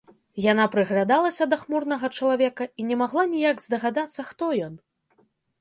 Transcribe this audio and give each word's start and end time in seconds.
Яна 0.51 0.63
прыглядалася 0.75 1.47
да 1.51 1.59
хмурнага 1.63 2.09
чалавека 2.21 2.63
і 2.71 2.81
не 2.93 2.97
магла 3.03 3.23
ніяк 3.35 3.63
здагадацца, 3.67 4.21
хто 4.31 4.49
ён. 4.71 4.83